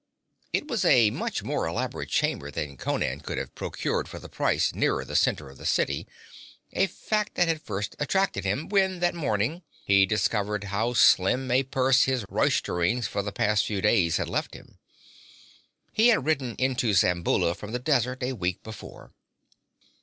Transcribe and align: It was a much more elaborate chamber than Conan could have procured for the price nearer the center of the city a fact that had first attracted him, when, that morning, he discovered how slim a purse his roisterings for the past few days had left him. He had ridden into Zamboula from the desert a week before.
It 0.51 0.67
was 0.67 0.83
a 0.83 1.11
much 1.11 1.43
more 1.43 1.67
elaborate 1.67 2.09
chamber 2.09 2.49
than 2.49 2.75
Conan 2.75 3.19
could 3.19 3.37
have 3.37 3.53
procured 3.53 4.07
for 4.09 4.17
the 4.17 4.29
price 4.29 4.73
nearer 4.73 5.05
the 5.05 5.15
center 5.15 5.47
of 5.47 5.59
the 5.59 5.63
city 5.67 6.07
a 6.73 6.87
fact 6.87 7.35
that 7.35 7.47
had 7.47 7.61
first 7.61 7.95
attracted 7.99 8.43
him, 8.43 8.67
when, 8.67 8.99
that 9.01 9.13
morning, 9.13 9.61
he 9.85 10.07
discovered 10.07 10.63
how 10.73 10.93
slim 10.95 11.51
a 11.51 11.61
purse 11.61 12.05
his 12.05 12.25
roisterings 12.31 13.05
for 13.05 13.21
the 13.21 13.31
past 13.31 13.67
few 13.67 13.79
days 13.79 14.17
had 14.17 14.27
left 14.27 14.55
him. 14.55 14.79
He 15.93 16.07
had 16.07 16.25
ridden 16.25 16.55
into 16.57 16.93
Zamboula 16.95 17.53
from 17.53 17.71
the 17.71 17.77
desert 17.77 18.23
a 18.23 18.33
week 18.33 18.63
before. 18.63 19.11